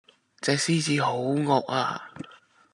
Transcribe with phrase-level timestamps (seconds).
[0.39, 2.11] 隻獅子好惡呀